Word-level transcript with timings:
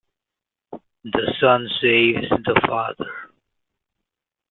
The 1.03 1.33
son 1.39 1.67
saves 1.79 2.27
the 2.27 2.59
father. 2.67 3.05